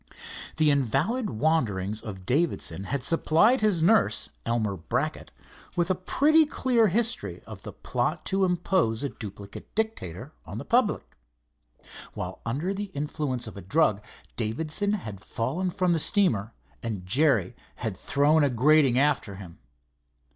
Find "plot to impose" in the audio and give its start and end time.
7.71-9.03